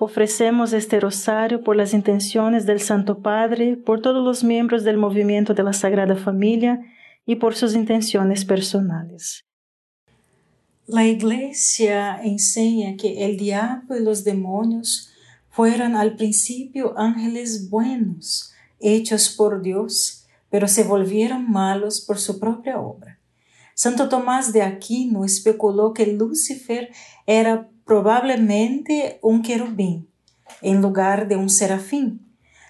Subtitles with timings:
[0.00, 5.54] Ofrecemos este rosario por las intenciones del Santo Padre, por todos los miembros del movimiento
[5.54, 6.80] de la Sagrada Familia
[7.24, 9.44] y por sus intenciones personales.
[10.86, 15.10] La Iglesia enseña que el diablo y los demonios
[15.48, 22.78] fueron al principio ángeles buenos, hechos por Dios, pero se volvieron malos por su propia
[22.80, 23.13] obra.
[23.74, 26.90] Santo Tomás de Aquino especuló que Lucifer
[27.26, 30.08] era probablemente un querubín
[30.62, 32.24] en lugar de un serafín,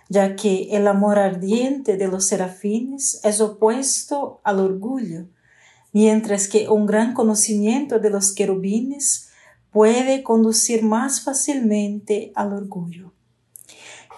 [0.09, 5.27] ya que el amor ardiente de los serafines es opuesto al orgullo,
[5.93, 9.29] mientras que un gran conocimiento de los querubines
[9.71, 13.13] puede conducir más fácilmente al orgullo.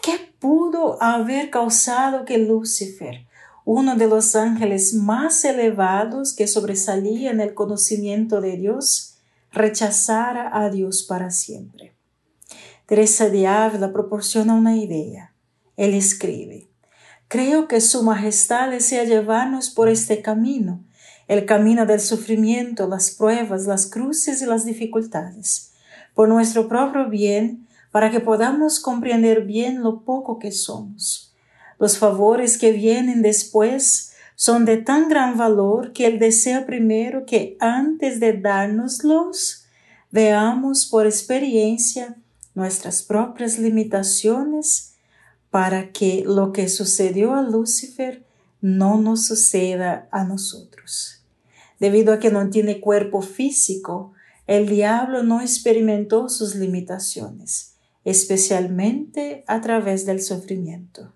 [0.02, 3.25] ¿Qué pudo haber causado que Lucifer,
[3.68, 9.16] uno de los ángeles más elevados que sobresalía en el conocimiento de Dios,
[9.50, 11.96] rechazara a Dios para siempre.
[12.86, 15.34] Teresa de Ávila proporciona una idea.
[15.76, 16.68] Él escribe,
[17.26, 20.84] Creo que Su Majestad desea llevarnos por este camino,
[21.26, 25.72] el camino del sufrimiento, las pruebas, las cruces y las dificultades,
[26.14, 31.25] por nuestro propio bien, para que podamos comprender bien lo poco que somos.
[31.78, 37.56] Los favores que vienen después son de tan gran valor que Él desea primero que
[37.60, 39.64] antes de dárnoslos,
[40.10, 42.16] veamos por experiencia
[42.54, 44.94] nuestras propias limitaciones
[45.50, 48.24] para que lo que sucedió a Lucifer
[48.60, 51.22] no nos suceda a nosotros.
[51.78, 54.12] Debido a que no tiene cuerpo físico,
[54.46, 57.74] el diablo no experimentó sus limitaciones,
[58.04, 61.15] especialmente a través del sufrimiento.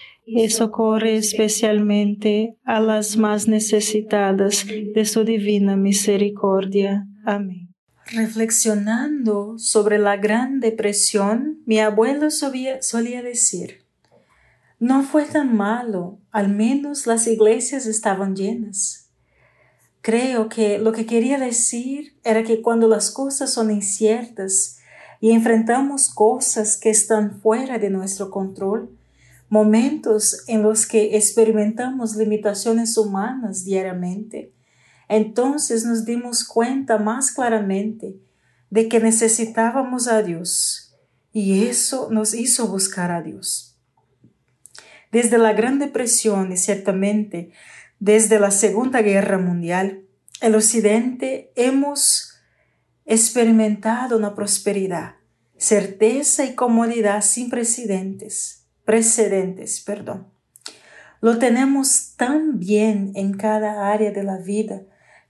[0.33, 7.05] y socorre especialmente a las más necesitadas de su divina misericordia.
[7.25, 7.73] Amén.
[8.05, 13.85] Reflexionando sobre la Gran Depresión, mi abuelo solía, decir,
[14.79, 19.09] no fue tan malo, al menos las iglesias estaban llenas.
[20.01, 24.79] Creo que lo que quería decir era que cuando las cosas son inciertas
[25.19, 28.97] y enfrentamos cosas que están fuera de nuestro control,
[29.51, 34.53] momentos en los que experimentamos limitaciones humanas diariamente,
[35.09, 38.15] entonces nos dimos cuenta más claramente
[38.69, 40.95] de que necesitábamos a Dios
[41.33, 43.75] y eso nos hizo buscar a Dios.
[45.11, 47.51] Desde la Gran Depresión y ciertamente
[47.99, 50.05] desde la Segunda Guerra Mundial,
[50.39, 52.35] el Occidente hemos
[53.05, 55.15] experimentado una prosperidad,
[55.57, 60.27] certeza y comodidad sin precedentes precedentes, perdón.
[61.21, 64.81] Lo tenemos tan bien en cada área de la vida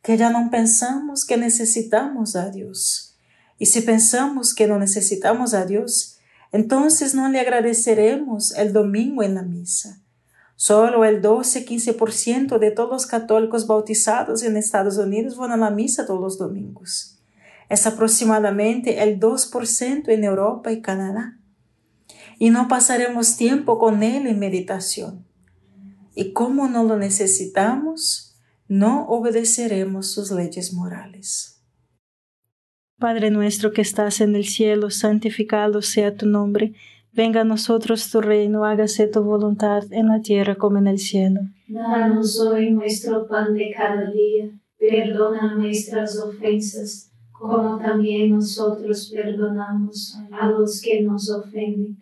[0.02, 3.18] que ya no pensamos que necesitamos a Dios.
[3.60, 6.18] Y si pensamos que no necesitamos a Dios,
[6.52, 10.02] entonces no le agradeceremos el domingo en la misa.
[10.56, 16.06] Solo el 12-15% de todos los católicos bautizados en Estados Unidos van a la misa
[16.06, 17.20] todos los domingos.
[17.68, 21.41] Es aproximadamente el 2% en Europa y Canadá
[22.42, 25.28] y no pasaremos tiempo con Él en meditación.
[26.16, 28.36] Y como no lo necesitamos,
[28.68, 31.64] no obedeceremos sus leyes morales.
[32.98, 36.74] Padre nuestro que estás en el cielo, santificado sea tu nombre.
[37.14, 41.42] Venga a nosotros tu reino, hágase tu voluntad en la tierra como en el cielo.
[41.68, 44.50] Danos hoy nuestro pan de cada día,
[44.80, 52.02] perdona nuestras ofensas, como también nosotros perdonamos a los que nos ofenden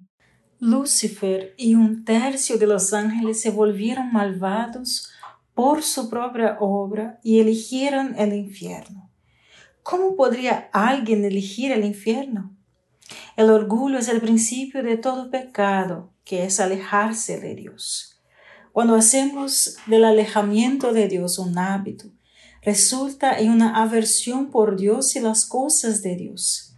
[0.63, 5.09] Lucifer y un tercio de los ángeles se volvieron malvados
[5.55, 9.09] por su propia obra y eligieron el infierno.
[9.81, 12.55] ¿Cómo podría alguien elegir el infierno?
[13.35, 18.21] El orgullo es el principio de todo pecado, que es alejarse de Dios.
[18.71, 22.11] Cuando hacemos del alejamiento de Dios un hábito,
[22.61, 26.75] resulta en una aversión por Dios y las cosas de Dios.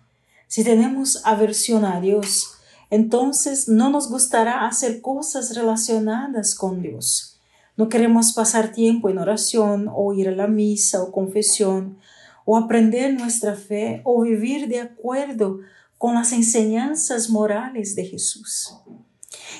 [0.47, 2.52] Si tenemos aversión a Dios,
[2.93, 7.39] entonces no nos gustará hacer cosas relacionadas con Dios.
[7.75, 11.97] No queremos pasar tiempo en oración o ir a la misa o confesión
[12.45, 15.61] o aprender nuestra fe o vivir de acuerdo
[15.97, 18.75] con las enseñanzas morales de Jesús.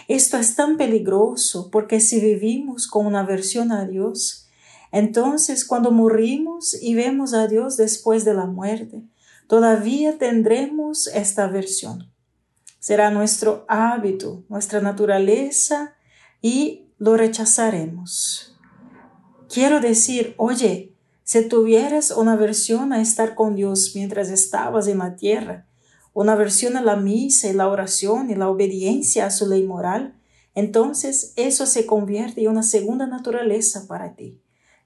[0.07, 4.45] Esto es tan peligroso porque si vivimos con una aversión a Dios,
[4.91, 9.01] entonces cuando morimos y vemos a Dios después de la muerte,
[9.47, 12.12] todavía tendremos esta aversión
[12.83, 15.95] será nuestro hábito, nuestra naturaleza
[16.41, 18.59] y lo rechazaremos.
[19.47, 25.15] Quiero decir, oye, si tuvieras una versión a estar con Dios mientras estabas en la
[25.15, 25.65] tierra,
[26.11, 30.19] una versión a la misa y la oración y la obediencia a su ley moral,
[30.53, 34.41] entonces eso se convierte en una segunda naturaleza para ti.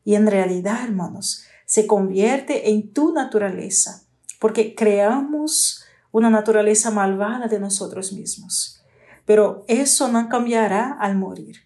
[0.05, 4.03] Y en realidad, hermanos, se convierte en tu naturaleza,
[4.39, 5.83] porque creamos
[6.17, 8.81] una naturaleza malvada de nosotros mismos.
[9.25, 11.57] Pero eso no cambiará al morir.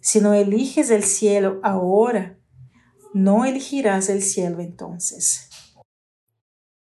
[0.00, 2.38] Si no eliges el cielo ahora,
[3.12, 5.50] no elegirás el cielo entonces.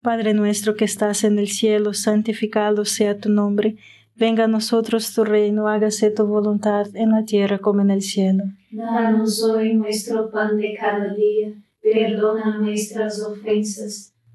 [0.02, 3.76] Padre nuestro que estás en el cielo, santificado sea tu nombre.
[4.16, 8.46] Venga a nosotros tu reino, hágase tu voluntad en la tierra como en el cielo.
[8.72, 14.14] Danos hoy nuestro pan de cada día, perdona nuestras ofensas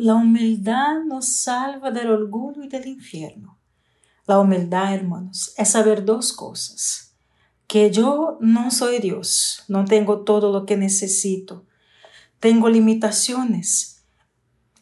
[0.00, 3.58] La humildad nos salva del orgullo y del infierno.
[4.28, 7.16] La humildad, hermanos, es saber dos cosas.
[7.66, 11.66] Que yo no soy Dios, no tengo todo lo que necesito,
[12.38, 14.04] tengo limitaciones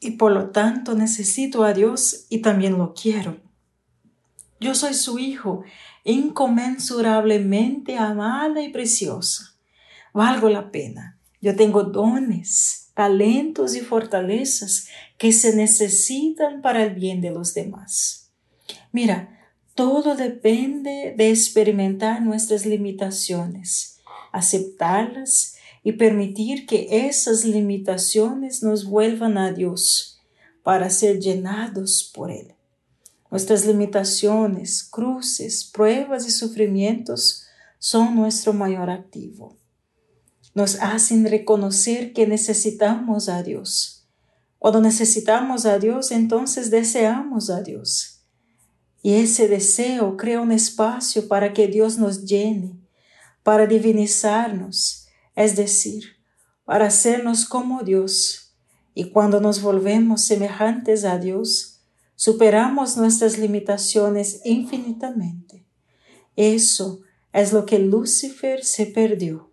[0.00, 3.38] y por lo tanto necesito a Dios y también lo quiero.
[4.60, 5.64] Yo soy su hijo,
[6.04, 9.56] inconmensurablemente amada y preciosa.
[10.12, 11.18] Valgo la pena.
[11.40, 18.30] Yo tengo dones, talentos y fortalezas que se necesitan para el bien de los demás.
[18.92, 19.36] Mira,
[19.74, 23.98] todo depende de experimentar nuestras limitaciones,
[24.32, 30.20] aceptarlas y permitir que esas limitaciones nos vuelvan a Dios
[30.62, 32.54] para ser llenados por Él.
[33.30, 37.46] Nuestras limitaciones, cruces, pruebas y sufrimientos
[37.78, 39.58] son nuestro mayor activo.
[40.54, 43.95] Nos hacen reconocer que necesitamos a Dios.
[44.58, 48.22] Cuando necesitamos a Dios, entonces deseamos a Dios.
[49.02, 52.76] Y ese deseo crea un espacio para que Dios nos llene,
[53.42, 56.16] para divinizarnos, es decir,
[56.64, 58.54] para hacernos como Dios.
[58.94, 61.80] Y cuando nos volvemos semejantes a Dios,
[62.16, 65.64] superamos nuestras limitaciones infinitamente.
[66.34, 69.52] Eso es lo que Lucifer se perdió.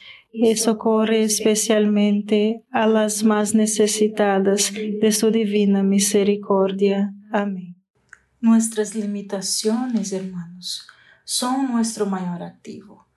[0.31, 7.13] y socorre especialmente a las más necesitadas de su divina misericordia.
[7.31, 7.75] Amén.
[8.39, 10.87] Nuestras limitaciones, hermanos,
[11.23, 13.07] son nuestro mayor activo.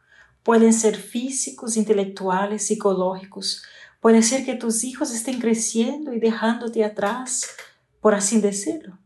[0.43, 3.63] Pueden ser físicos, intelectuales, psicológicos.
[4.01, 7.49] Puede ser que tus hijos estén creciendo y dejándote atrás,
[8.01, 8.99] por así decirlo.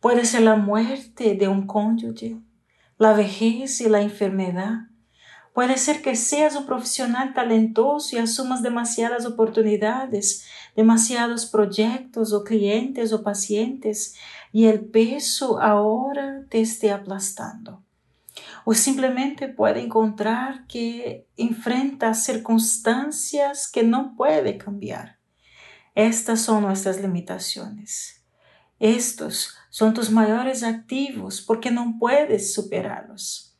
[0.00, 2.40] Puede ser la muerte de un cónyuge,
[2.96, 4.88] la vejez y la enfermedad.
[5.52, 13.12] Puede ser que seas un profesional talentoso y asumas demasiadas oportunidades, demasiados proyectos o clientes
[13.12, 14.14] o pacientes
[14.50, 17.82] y el peso ahora te esté aplastando.
[18.64, 25.18] O simplemente puede encontrar que enfrenta circunstancias que no puede cambiar.
[25.94, 28.24] Estas son nuestras limitaciones.
[28.78, 33.51] Estos son tus mayores activos porque no puedes superarlos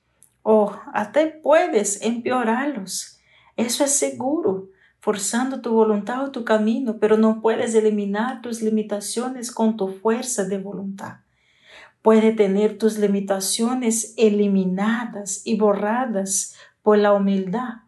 [0.42, 3.20] o até puedes empeorarlos.
[3.56, 9.50] Eso es seguro, forzando tu voluntad o tu camino, pero no puedes eliminar tus limitaciones
[9.50, 11.18] con tu fuerza de voluntad.
[12.02, 17.82] Puede tener tus limitaciones eliminadas y borradas por la humildad,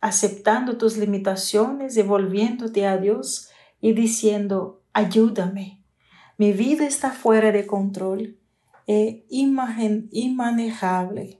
[0.00, 5.82] aceptando tus limitaciones y volviéndote a Dios y diciendo, ayúdame.
[6.38, 8.38] Mi vida está fuera de control
[8.86, 11.39] e inmanejable